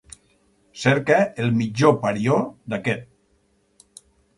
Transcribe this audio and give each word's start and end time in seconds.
Cerca 0.83 1.19
el 1.45 1.53
mitjó 1.59 1.95
parió 2.07 2.41
d'aquest. 2.75 4.07